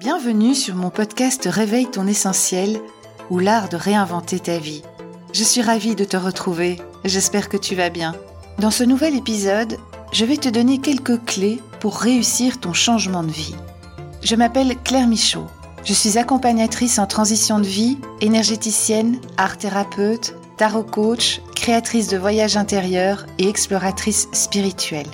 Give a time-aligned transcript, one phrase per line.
[0.00, 2.80] Bienvenue sur mon podcast Réveille ton essentiel
[3.30, 4.82] ou l'art de réinventer ta vie.
[5.32, 8.16] Je suis ravie de te retrouver, j'espère que tu vas bien.
[8.58, 9.78] Dans ce nouvel épisode,
[10.12, 13.54] je vais te donner quelques clés pour réussir ton changement de vie.
[14.20, 15.46] Je m'appelle Claire Michaud,
[15.84, 22.56] je suis accompagnatrice en transition de vie, énergéticienne, art thérapeute, tarot coach, créatrice de voyages
[22.56, 25.06] intérieurs et exploratrice spirituelle.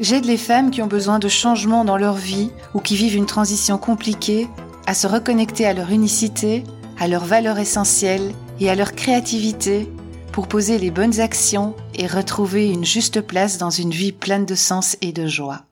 [0.00, 3.26] J'aide les femmes qui ont besoin de changements dans leur vie ou qui vivent une
[3.26, 4.48] transition compliquée
[4.86, 6.64] à se reconnecter à leur unicité,
[6.98, 9.88] à leurs valeurs essentielles et à leur créativité
[10.32, 14.56] pour poser les bonnes actions et retrouver une juste place dans une vie pleine de
[14.56, 15.62] sens et de joie.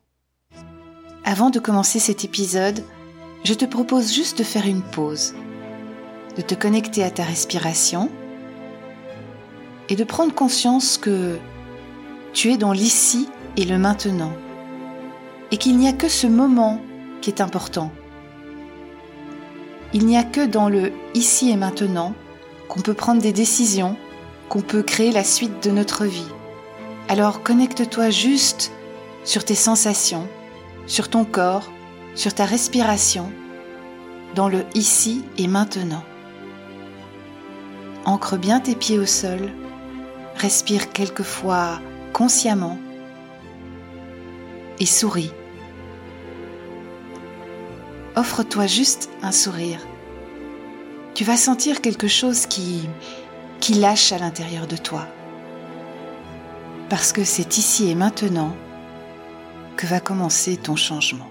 [1.25, 2.81] Avant de commencer cet épisode,
[3.43, 5.33] je te propose juste de faire une pause,
[6.37, 8.09] de te connecter à ta respiration
[9.89, 11.37] et de prendre conscience que
[12.31, 14.33] tu es dans l'ici et le maintenant,
[15.51, 16.81] et qu'il n'y a que ce moment
[17.21, 17.91] qui est important.
[19.93, 22.13] Il n'y a que dans le ici et maintenant
[22.67, 23.95] qu'on peut prendre des décisions,
[24.49, 26.31] qu'on peut créer la suite de notre vie.
[27.07, 28.71] Alors connecte-toi juste
[29.23, 30.27] sur tes sensations,
[30.87, 31.71] sur ton corps,
[32.15, 33.31] sur ta respiration,
[34.35, 36.03] dans le ici et maintenant.
[38.05, 39.51] Ancre bien tes pieds au sol,
[40.35, 41.79] respire quelquefois
[42.11, 42.77] consciemment
[44.79, 45.31] et souris.
[48.15, 49.79] Offre-toi juste un sourire.
[51.15, 52.87] Tu vas sentir quelque chose qui,
[53.59, 55.07] qui lâche à l'intérieur de toi.
[56.89, 58.55] Parce que c'est ici et maintenant
[59.77, 61.29] que va commencer ton changement.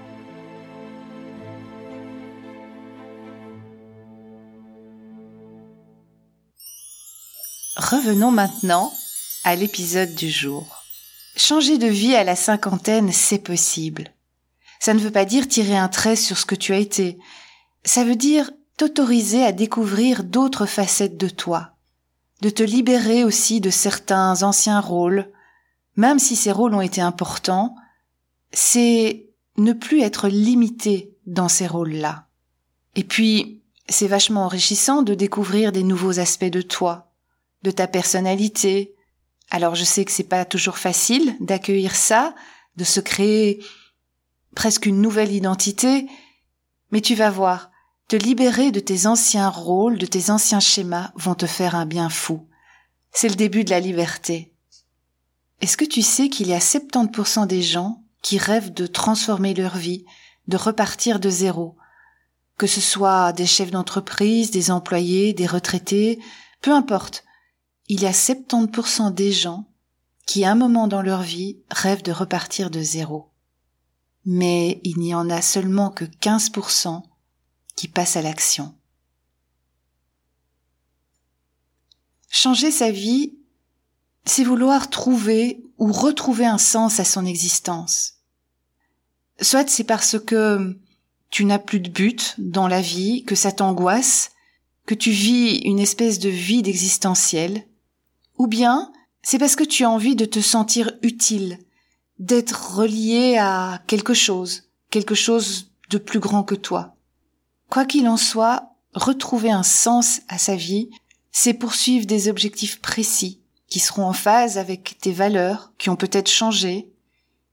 [7.77, 8.93] Revenons maintenant
[9.45, 10.82] à l'épisode du jour.
[11.37, 14.13] Changer de vie à la cinquantaine, c'est possible.
[14.81, 17.19] Ça ne veut pas dire tirer un trait sur ce que tu as été.
[17.85, 21.77] Ça veut dire t'autoriser à découvrir d'autres facettes de toi,
[22.41, 25.31] de te libérer aussi de certains anciens rôles,
[25.97, 27.75] même si ces rôles ont été importants,
[28.53, 32.27] c'est ne plus être limité dans ces rôles-là.
[32.95, 37.13] Et puis, c'est vachement enrichissant de découvrir des nouveaux aspects de toi,
[37.63, 38.95] de ta personnalité,
[39.51, 42.35] alors je sais que c'est pas toujours facile d'accueillir ça,
[42.77, 43.63] de se créer
[44.55, 46.07] presque une nouvelle identité,
[46.91, 47.71] mais tu vas voir,
[48.09, 52.11] te libérer de tes anciens rôles, de tes anciens schémas vont te faire un bien
[52.11, 52.47] fou.
[53.11, 54.55] C'est le début de la liberté.
[55.61, 59.77] Est-ce que tu sais qu'il y a 70% des gens qui rêvent de transformer leur
[59.77, 60.05] vie,
[60.49, 61.77] de repartir de zéro,
[62.59, 66.19] que ce soit des chefs d'entreprise, des employés, des retraités,
[66.61, 67.25] peu importe,
[67.93, 69.67] il y a 70% des gens
[70.25, 73.29] qui, à un moment dans leur vie, rêvent de repartir de zéro.
[74.25, 77.03] Mais il n'y en a seulement que 15%
[77.77, 78.75] qui passent à l'action.
[82.31, 83.35] Changer sa vie,
[84.25, 88.15] c'est vouloir trouver ou retrouver un sens à son existence.
[89.43, 90.81] Soit c'est parce que
[91.29, 94.31] tu n'as plus de but dans la vie, que ça t'angoisse,
[94.87, 97.67] que tu vis une espèce de vide existentiel,
[98.43, 98.91] ou bien
[99.23, 101.61] c'est parce que tu as envie de te sentir utile,
[102.19, 106.97] d'être relié à quelque chose, quelque chose de plus grand que toi.
[107.71, 110.91] Quoi qu'il en soit, retrouver un sens à sa vie,
[111.31, 116.29] c'est poursuivre des objectifs précis qui seront en phase avec tes valeurs, qui ont peut-être
[116.29, 116.91] changé,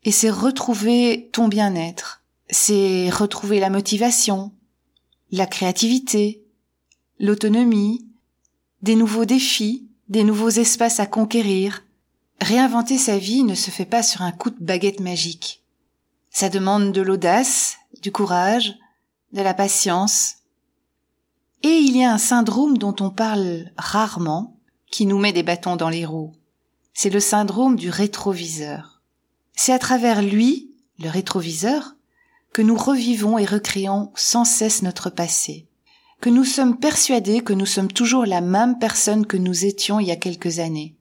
[0.05, 4.53] et c'est retrouver ton bien-être, c'est retrouver la motivation,
[5.31, 6.43] la créativité,
[7.19, 8.07] l'autonomie,
[8.81, 11.83] des nouveaux défis, des nouveaux espaces à conquérir.
[12.41, 15.63] Réinventer sa vie ne se fait pas sur un coup de baguette magique.
[16.31, 18.75] Ça demande de l'audace, du courage,
[19.33, 20.35] de la patience.
[21.63, 24.57] Et il y a un syndrome dont on parle rarement,
[24.91, 26.33] qui nous met des bâtons dans les roues.
[26.93, 29.01] C'est le syndrome du rétroviseur.
[29.53, 31.95] C'est à travers lui, le rétroviseur,
[32.53, 35.68] que nous revivons et recréons sans cesse notre passé
[36.21, 40.07] que nous sommes persuadés que nous sommes toujours la même personne que nous étions il
[40.07, 40.95] y a quelques années.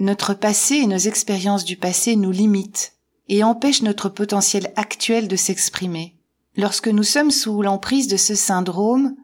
[0.00, 2.94] Notre passé et nos expériences du passé nous limitent
[3.28, 6.16] et empêchent notre potentiel actuel de s'exprimer.
[6.56, 9.14] Lorsque nous sommes sous l'emprise de ce syndrome,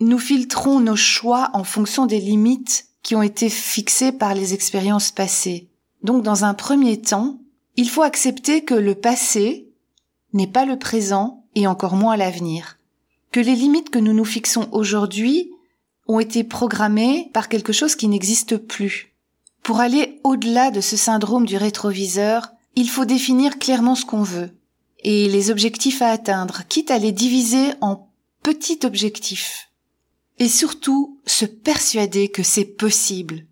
[0.00, 5.12] nous filtrons nos choix en fonction des limites qui ont été fixées par les expériences
[5.12, 5.68] passées.
[6.02, 7.38] Donc dans un premier temps,
[7.76, 9.68] il faut accepter que le passé
[10.32, 12.78] n'est pas le présent et encore moins l'avenir
[13.34, 15.50] que les limites que nous nous fixons aujourd'hui
[16.06, 19.12] ont été programmées par quelque chose qui n'existe plus.
[19.64, 24.56] Pour aller au-delà de ce syndrome du rétroviseur, il faut définir clairement ce qu'on veut
[25.00, 28.08] et les objectifs à atteindre, quitte à les diviser en
[28.44, 29.68] petit objectif.
[30.38, 33.46] Et surtout, se persuader que c'est possible.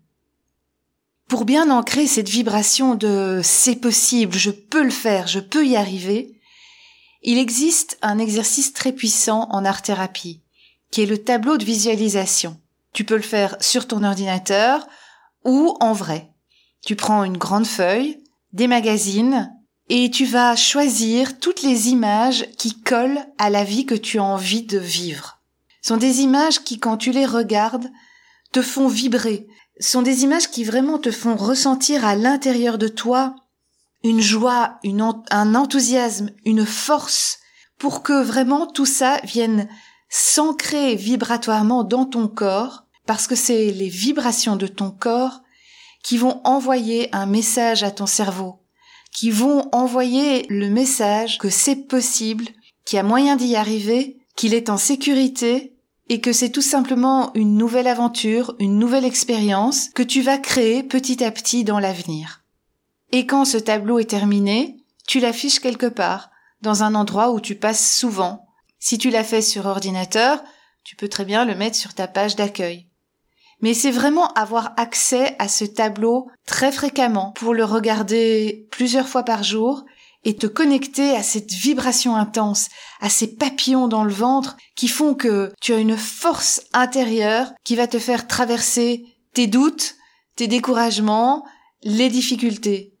[1.27, 5.75] Pour bien ancrer cette vibration de c'est possible, je peux le faire, je peux y
[5.75, 6.39] arriver,
[7.23, 10.41] il existe un exercice très puissant en art-thérapie,
[10.91, 12.59] qui est le tableau de visualisation.
[12.91, 14.85] Tu peux le faire sur ton ordinateur
[15.43, 16.29] ou en vrai.
[16.85, 18.21] Tu prends une grande feuille,
[18.51, 19.51] des magazines,
[19.89, 24.23] et tu vas choisir toutes les images qui collent à la vie que tu as
[24.23, 25.39] envie de vivre.
[25.81, 27.89] Ce sont des images qui, quand tu les regardes,
[28.51, 29.47] te font vibrer.
[29.79, 33.35] Sont des images qui vraiment te font ressentir à l'intérieur de toi
[34.03, 37.39] une joie, un enthousiasme, une force
[37.77, 39.67] pour que vraiment tout ça vienne
[40.09, 45.41] s'ancrer vibratoirement dans ton corps parce que c'est les vibrations de ton corps
[46.03, 48.59] qui vont envoyer un message à ton cerveau,
[49.11, 52.45] qui vont envoyer le message que c'est possible,
[52.85, 55.75] qu'il y a moyen d'y arriver, qu'il est en sécurité
[56.09, 60.83] et que c'est tout simplement une nouvelle aventure, une nouvelle expérience que tu vas créer
[60.83, 62.42] petit à petit dans l'avenir.
[63.15, 64.75] Et quand ce tableau est terminé,
[65.07, 66.31] tu l'affiches quelque part,
[66.61, 68.47] dans un endroit où tu passes souvent.
[68.79, 70.43] Si tu l'as fait sur ordinateur,
[70.83, 72.87] tu peux très bien le mettre sur ta page d'accueil.
[73.61, 79.21] Mais c'est vraiment avoir accès à ce tableau très fréquemment pour le regarder plusieurs fois
[79.21, 79.85] par jour
[80.23, 82.69] et te connecter à cette vibration intense,
[82.99, 87.75] à ces papillons dans le ventre qui font que tu as une force intérieure qui
[87.75, 89.97] va te faire traverser tes doutes,
[90.35, 91.45] tes découragements,
[91.83, 92.92] les difficultés.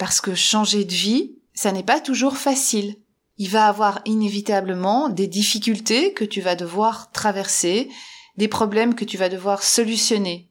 [0.00, 2.96] Parce que changer de vie, ça n'est pas toujours facile.
[3.36, 7.90] Il va avoir inévitablement des difficultés que tu vas devoir traverser,
[8.38, 10.48] des problèmes que tu vas devoir solutionner.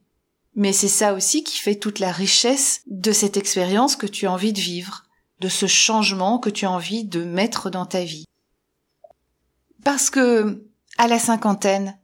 [0.54, 4.32] Mais c'est ça aussi qui fait toute la richesse de cette expérience que tu as
[4.32, 5.02] envie de vivre,
[5.40, 8.26] de ce changement que tu as envie de mettre dans ta vie.
[9.82, 10.64] Parce que,
[10.96, 11.98] à la cinquantaine,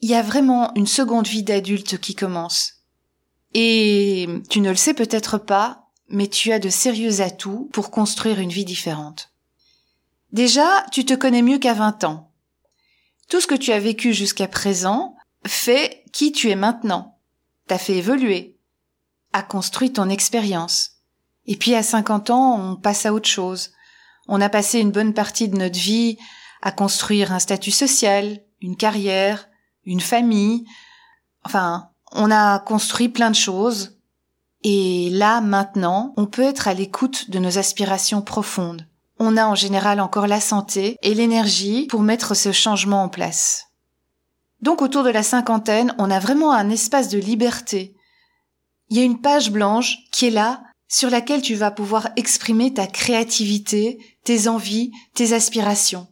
[0.00, 2.76] il y a vraiment une seconde vie d'adulte qui commence.
[3.52, 8.40] Et tu ne le sais peut-être pas, mais tu as de sérieux atouts pour construire
[8.40, 9.32] une vie différente.
[10.32, 12.30] Déjà, tu te connais mieux qu'à 20 ans.
[13.28, 15.16] Tout ce que tu as vécu jusqu'à présent
[15.46, 17.18] fait qui tu es maintenant,
[17.68, 18.58] t'a fait évoluer,
[19.32, 20.96] a construit ton expérience.
[21.46, 23.70] Et puis à 50 ans, on passe à autre chose.
[24.26, 26.18] On a passé une bonne partie de notre vie
[26.62, 29.48] à construire un statut social, une carrière,
[29.84, 30.66] une famille.
[31.44, 33.99] Enfin, on a construit plein de choses
[34.62, 38.86] et là, maintenant, on peut être à l'écoute de nos aspirations profondes.
[39.18, 43.66] On a en général encore la santé et l'énergie pour mettre ce changement en place.
[44.60, 47.94] Donc autour de la cinquantaine, on a vraiment un espace de liberté.
[48.88, 52.74] Il y a une page blanche qui est là, sur laquelle tu vas pouvoir exprimer
[52.74, 56.08] ta créativité, tes envies, tes aspirations.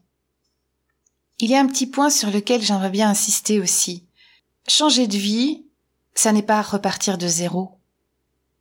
[1.40, 4.06] Il y a un petit point sur lequel j'aimerais bien insister aussi.
[4.68, 5.66] Changer de vie,
[6.14, 7.77] ça n'est pas repartir de zéro.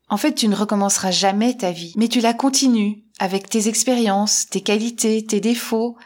[0.09, 4.47] En fait, tu ne recommenceras jamais ta vie, mais tu la continues avec tes expériences,
[4.47, 5.97] tes qualités, tes défauts,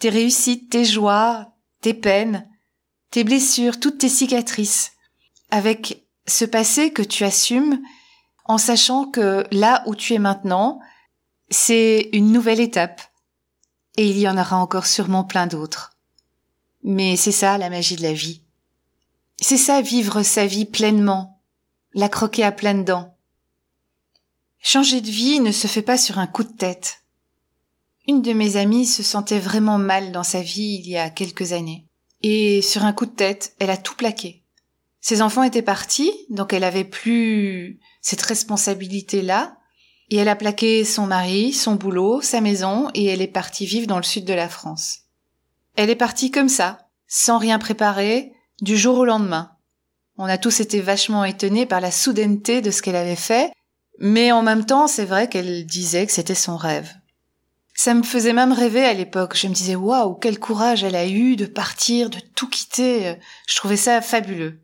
[0.00, 2.48] tes réussites, tes joies, tes peines,
[3.10, 4.92] tes blessures, toutes tes cicatrices,
[5.50, 7.80] avec ce passé que tu assumes
[8.46, 10.80] en sachant que là où tu es maintenant,
[11.50, 13.00] c'est une nouvelle étape.
[13.96, 15.96] Et il y en aura encore sûrement plein d'autres.
[16.82, 18.42] Mais c'est ça la magie de la vie.
[19.40, 21.40] C'est ça vivre sa vie pleinement,
[21.94, 23.15] la croquer à pleines dents.
[24.68, 27.04] Changer de vie ne se fait pas sur un coup de tête.
[28.08, 31.52] Une de mes amies se sentait vraiment mal dans sa vie il y a quelques
[31.52, 31.86] années.
[32.24, 34.42] Et sur un coup de tête, elle a tout plaqué.
[35.00, 39.56] Ses enfants étaient partis, donc elle avait plus cette responsabilité-là.
[40.10, 43.86] Et elle a plaqué son mari, son boulot, sa maison, et elle est partie vivre
[43.86, 45.02] dans le sud de la France.
[45.76, 49.52] Elle est partie comme ça, sans rien préparer, du jour au lendemain.
[50.18, 53.52] On a tous été vachement étonnés par la soudaineté de ce qu'elle avait fait,
[53.98, 56.92] mais en même temps, c'est vrai qu'elle disait que c'était son rêve.
[57.74, 59.36] Ça me faisait même rêver à l'époque.
[59.36, 63.16] Je me disais, waouh, quel courage elle a eu de partir, de tout quitter.
[63.46, 64.60] Je trouvais ça fabuleux.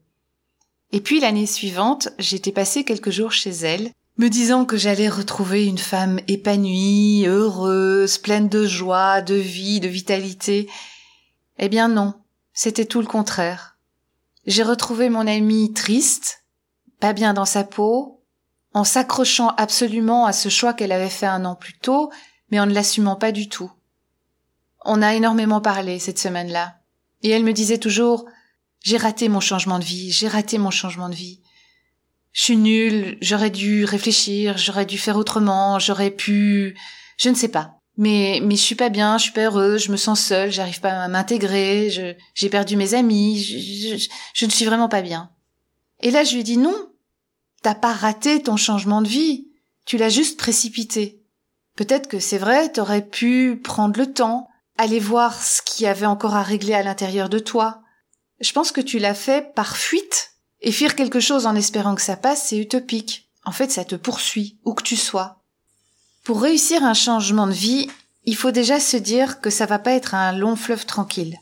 [0.92, 5.66] Et puis l'année suivante, j'étais passé quelques jours chez elle, me disant que j'allais retrouver
[5.66, 10.68] une femme épanouie, heureuse, pleine de joie, de vie, de vitalité.
[11.58, 12.14] Eh bien non,
[12.52, 13.78] c'était tout le contraire.
[14.46, 16.44] J'ai retrouvé mon amie triste,
[17.00, 18.21] pas bien dans sa peau,
[18.74, 22.10] en s'accrochant absolument à ce choix qu'elle avait fait un an plus tôt,
[22.50, 23.70] mais en ne l'assumant pas du tout.
[24.84, 26.76] On a énormément parlé cette semaine-là,
[27.22, 28.26] et elle me disait toujours
[28.82, 31.40] J'ai raté mon changement de vie, j'ai raté mon changement de vie.
[32.32, 36.76] Je suis nulle, j'aurais dû réfléchir, j'aurais dû faire autrement, j'aurais pu.
[37.18, 37.78] Je ne sais pas.
[37.98, 40.80] Mais, mais je suis pas bien, je suis pas heureuse, je me sens seule, j'arrive
[40.80, 45.30] pas à m'intégrer, j'ai perdu mes amis, je, je ne suis vraiment pas bien.
[46.00, 46.74] Et là, je lui dis non,
[47.62, 49.48] t'as pas raté ton changement de vie,
[49.84, 51.22] tu l'as juste précipité.
[51.76, 56.06] Peut-être que c'est vrai, t'aurais pu prendre le temps, aller voir ce qu'il y avait
[56.06, 57.82] encore à régler à l'intérieur de toi.
[58.40, 60.30] Je pense que tu l'as fait par fuite.
[60.60, 63.28] Et fuir quelque chose en espérant que ça passe, c'est utopique.
[63.44, 65.42] En fait, ça te poursuit, où que tu sois.
[66.22, 67.88] Pour réussir un changement de vie,
[68.24, 71.38] il faut déjà se dire que ça va pas être un long fleuve tranquille.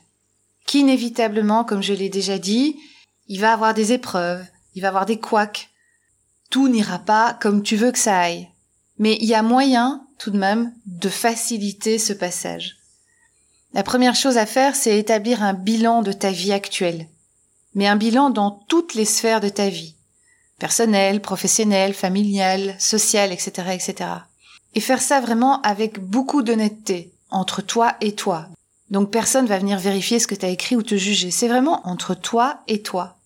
[0.65, 2.77] Qu'inévitablement, comme je l'ai déjà dit,
[3.27, 5.69] il va avoir des épreuves, il va avoir des couacs.
[6.51, 8.49] Tout n'ira pas comme tu veux que ça aille.
[8.99, 12.77] Mais il y a moyen, tout de même, de faciliter ce passage.
[13.73, 17.07] La première chose à faire, c'est établir un bilan de ta vie actuelle.
[17.73, 19.95] Mais un bilan dans toutes les sphères de ta vie.
[20.59, 24.09] Personnelle, professionnelle, familiale, sociale, etc., etc.
[24.75, 28.49] Et faire ça vraiment avec beaucoup d'honnêteté, entre toi et toi.
[28.89, 31.31] Donc personne va venir vérifier ce que tu as écrit ou te juger.
[31.31, 33.17] C'est vraiment entre toi et toi.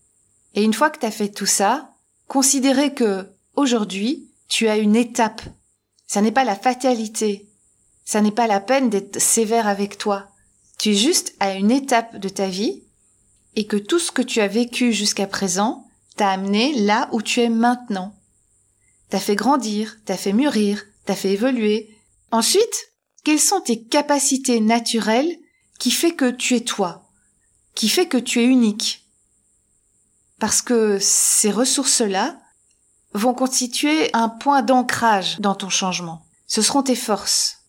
[0.53, 1.89] Et une fois que tu as fait tout ça,
[2.27, 5.41] considérer que aujourd'hui, tu as une étape.
[6.07, 7.47] Ça n'est pas la fatalité.
[8.03, 10.27] Ça n'est pas la peine d'être sévère avec toi.
[10.77, 12.83] Tu es juste à une étape de ta vie
[13.55, 17.41] et que tout ce que tu as vécu jusqu'à présent t'a amené là où tu
[17.41, 18.15] es maintenant.
[19.09, 21.89] T'as fait grandir, t'as fait mûrir, t'as fait évoluer.
[22.31, 22.91] Ensuite,
[23.23, 25.37] quelles sont tes capacités naturelles
[25.79, 27.09] qui fait que tu es toi,
[27.73, 29.04] qui fait que tu es unique?
[30.39, 32.37] Parce que ces ressources-là
[33.13, 36.25] vont constituer un point d'ancrage dans ton changement.
[36.47, 37.59] Ce seront tes forces.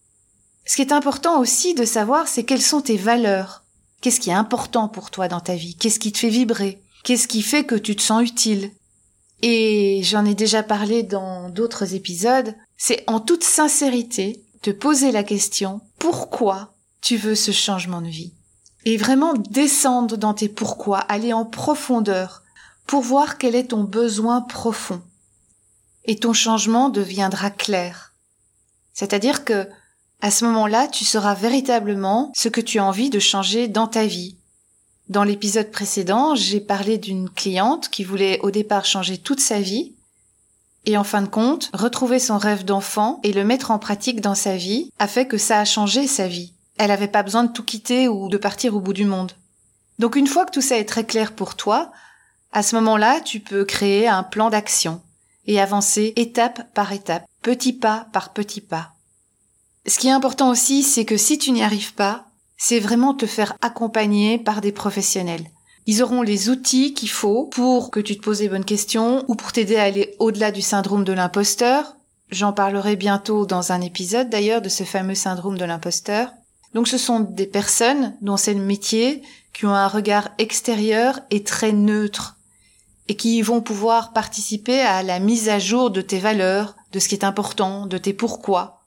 [0.67, 3.63] Ce qui est important aussi de savoir, c'est quelles sont tes valeurs.
[4.01, 5.77] Qu'est-ce qui est important pour toi dans ta vie?
[5.77, 6.83] Qu'est-ce qui te fait vibrer?
[7.05, 8.73] Qu'est-ce qui fait que tu te sens utile?
[9.43, 15.23] Et j'en ai déjà parlé dans d'autres épisodes, c'est en toute sincérité te poser la
[15.23, 18.33] question pourquoi tu veux ce changement de vie?
[18.85, 22.43] Et vraiment descendre dans tes pourquoi, aller en profondeur
[22.87, 25.03] pour voir quel est ton besoin profond.
[26.05, 28.15] Et ton changement deviendra clair.
[28.93, 29.69] C'est-à-dire que
[30.23, 34.07] à ce moment-là, tu sauras véritablement ce que tu as envie de changer dans ta
[34.07, 34.39] vie.
[35.09, 39.97] Dans l'épisode précédent, j'ai parlé d'une cliente qui voulait au départ changer toute sa vie
[40.87, 44.37] et en fin de compte, retrouver son rêve d'enfant et le mettre en pratique dans
[44.37, 46.53] sa vie a fait que ça a changé sa vie.
[46.79, 49.33] Elle n'avait pas besoin de tout quitter ou de partir au bout du monde.
[49.99, 51.91] Donc une fois que tout ça est très clair pour toi,
[52.53, 55.01] à ce moment-là, tu peux créer un plan d'action
[55.47, 58.93] et avancer étape par étape, petit pas par petit pas.
[59.87, 62.27] Ce qui est important aussi, c'est que si tu n'y arrives pas,
[62.57, 65.47] c'est vraiment te faire accompagner par des professionnels.
[65.87, 69.37] Ils auront les outils qu'il faut pour que tu te poses les bonnes questions ou
[69.37, 71.97] pour t'aider à aller au-delà du syndrome de l'imposteur.
[72.31, 76.31] J'en parlerai bientôt dans un épisode d'ailleurs de ce fameux syndrome de l'imposteur.
[76.75, 79.23] Donc ce sont des personnes dont c'est le métier,
[79.53, 82.36] qui ont un regard extérieur et très neutre
[83.09, 87.09] et qui vont pouvoir participer à la mise à jour de tes valeurs, de ce
[87.09, 88.85] qui est important, de tes pourquoi.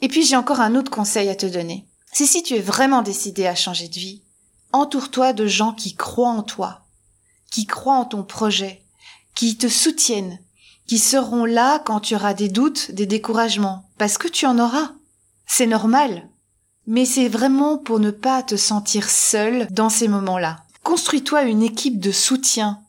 [0.00, 1.86] Et puis j'ai encore un autre conseil à te donner.
[2.12, 4.22] Si tu es vraiment décidé à changer de vie,
[4.72, 6.86] entoure-toi de gens qui croient en toi,
[7.50, 8.82] qui croient en ton projet,
[9.34, 10.38] qui te soutiennent,
[10.86, 14.92] qui seront là quand tu auras des doutes, des découragements, parce que tu en auras.
[15.46, 16.28] C'est normal.
[16.86, 20.64] Mais c'est vraiment pour ne pas te sentir seul dans ces moments-là.
[20.82, 22.80] Construis-toi une équipe de soutien,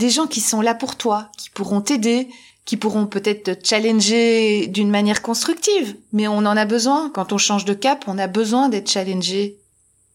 [0.00, 2.28] des gens qui sont là pour toi, qui pourront t'aider,
[2.64, 7.10] qui pourront peut-être te challenger d'une manière constructive, mais on en a besoin.
[7.10, 9.58] Quand on change de cap, on a besoin d'être challengé.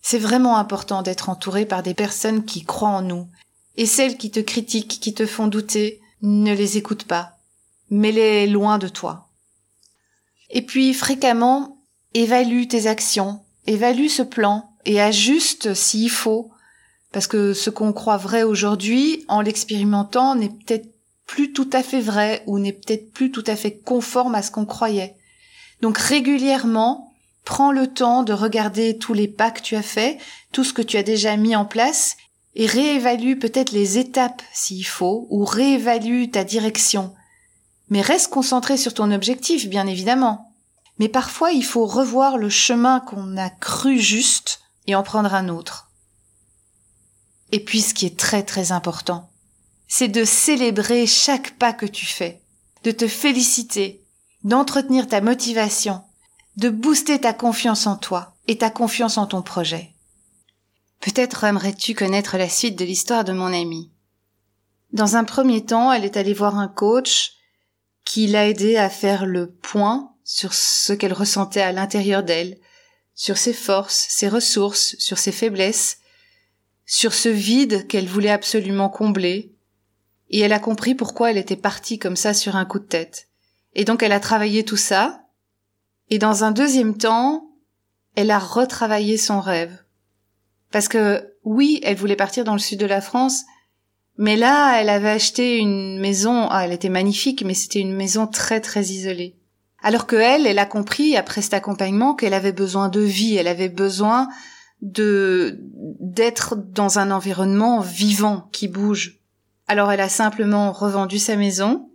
[0.02, 3.28] C'est vraiment important d'être entouré par des personnes qui croient en nous.
[3.78, 7.38] Et celles qui te critiquent, qui te font douter, ne les écoute pas.
[7.92, 9.30] Mets-les loin de toi.
[10.50, 11.78] Et puis, fréquemment,
[12.16, 16.50] évalue tes actions, évalue ce plan et ajuste s'il faut
[17.16, 20.94] parce que ce qu'on croit vrai aujourd'hui, en l'expérimentant, n'est peut-être
[21.26, 24.52] plus tout à fait vrai ou n'est peut-être plus tout à fait conforme à ce
[24.52, 25.16] qu'on croyait.
[25.82, 27.14] Donc régulièrement,
[27.46, 30.18] prends le temps de regarder tous les pas que tu as faits,
[30.52, 32.18] tout ce que tu as déjà mis en place,
[32.54, 37.14] et réévalue peut-être les étapes s'il faut, ou réévalue ta direction.
[37.88, 40.52] Mais reste concentré sur ton objectif, bien évidemment.
[41.00, 45.48] Mais parfois, il faut revoir le chemin qu'on a cru juste et en prendre un
[45.48, 45.86] autre.
[47.56, 49.30] Et puis ce qui est très très important,
[49.88, 52.42] c'est de célébrer chaque pas que tu fais,
[52.84, 54.04] de te féliciter,
[54.44, 56.02] d'entretenir ta motivation,
[56.58, 59.94] de booster ta confiance en toi et ta confiance en ton projet.
[61.00, 63.90] Peut-être aimerais-tu connaître la suite de l'histoire de mon amie.
[64.92, 67.36] Dans un premier temps, elle est allée voir un coach
[68.04, 72.58] qui l'a aidé à faire le point sur ce qu'elle ressentait à l'intérieur d'elle,
[73.14, 76.00] sur ses forces, ses ressources, sur ses faiblesses,
[76.86, 79.56] sur ce vide qu'elle voulait absolument combler,
[80.30, 83.28] et elle a compris pourquoi elle était partie comme ça sur un coup de tête.
[83.74, 85.24] Et donc elle a travaillé tout ça,
[86.10, 87.50] et dans un deuxième temps,
[88.16, 89.84] elle a retravaillé son rêve.
[90.72, 93.44] Parce que oui, elle voulait partir dans le sud de la France,
[94.18, 98.28] mais là, elle avait acheté une maison, ah, elle était magnifique, mais c'était une maison
[98.28, 99.36] très très isolée.
[99.82, 103.48] Alors que elle, elle a compris après cet accompagnement qu'elle avait besoin de vie, elle
[103.48, 104.30] avait besoin
[104.82, 105.60] de
[106.00, 109.20] d'être dans un environnement vivant qui bouge.
[109.68, 111.90] Alors elle a simplement revendu sa maison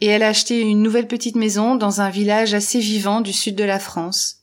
[0.00, 3.54] et elle a acheté une nouvelle petite maison dans un village assez vivant du sud
[3.54, 4.40] de la France.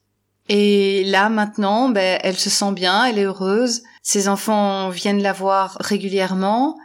[0.49, 3.83] Et là maintenant, ben, elle se sent bien, elle est heureuse.
[4.01, 6.77] Ses enfants viennent la voir régulièrement.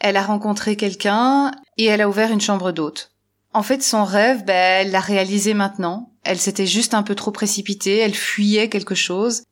[0.00, 3.12] Elle a rencontré quelqu'un et elle a ouvert une chambre d'hôte.
[3.52, 6.10] En fait, son rêve, ben, elle l'a réalisé maintenant.
[6.24, 9.42] Elle s'était juste un peu trop précipitée, elle fuyait quelque chose.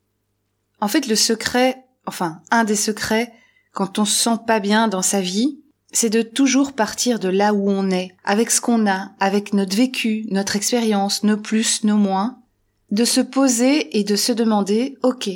[0.83, 3.31] En fait, le secret, enfin, un des secrets,
[3.71, 5.61] quand on se sent pas bien dans sa vie,
[5.93, 9.77] c'est de toujours partir de là où on est, avec ce qu'on a, avec notre
[9.77, 12.41] vécu, notre expérience, nos plus, nos moins,
[12.91, 15.29] de se poser et de se demander, OK,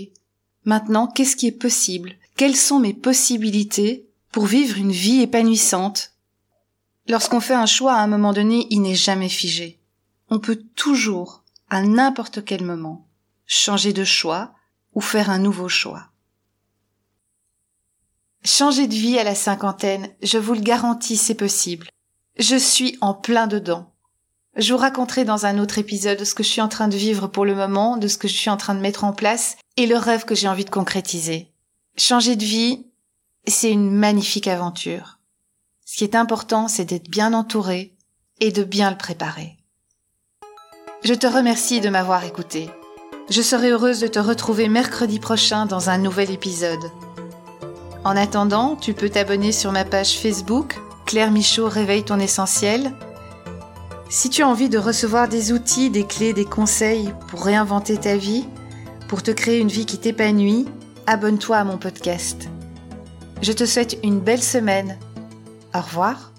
[0.65, 2.15] maintenant, qu'est-ce qui est possible?
[2.35, 6.11] Quelles sont mes possibilités pour vivre une vie épanouissante?
[7.07, 9.79] Lorsqu'on fait un choix à un moment donné, il n'est jamais figé.
[10.29, 13.07] On peut toujours, à n'importe quel moment,
[13.45, 14.53] changer de choix
[14.97, 16.07] ou faire un nouveau choix.
[18.43, 21.87] Changer de vie à la cinquantaine, je vous le garantis, c'est possible.
[22.39, 23.93] Je suis en plein dedans.
[24.55, 27.27] Je vous raconterai dans un autre épisode ce que je suis en train de vivre
[27.27, 29.85] pour le moment, de ce que je suis en train de mettre en place et
[29.85, 31.53] le rêve que j'ai envie de concrétiser.
[31.95, 32.87] Changer de vie,
[33.45, 35.19] c'est une magnifique aventure.
[35.85, 37.95] Ce qui est important, c'est d'être bien entouré
[38.39, 39.57] et de bien le préparer.
[41.03, 42.71] Je te remercie de m'avoir écouté.
[43.29, 46.91] Je serai heureuse de te retrouver mercredi prochain dans un nouvel épisode.
[48.05, 52.93] En attendant, tu peux t'abonner sur ma page Facebook, Claire Michaud Réveille ton essentiel.
[54.09, 58.15] Si tu as envie de recevoir des outils, des clés, des conseils pour réinventer ta
[58.15, 58.45] vie,
[59.09, 60.65] pour te créer une vie qui t'épanouit,
[61.05, 62.47] abonne-toi à mon podcast.
[63.41, 64.97] Je te souhaite une belle semaine.
[65.75, 66.31] Au revoir.